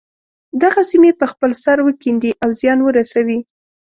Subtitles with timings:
[0.63, 3.39] دغه سیمې په خپل سر وکیندي او زیان ورسوي.